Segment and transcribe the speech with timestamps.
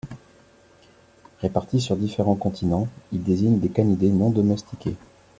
[1.41, 4.95] Répartis sur différents continents, ils désignent des canidés non domestiqués.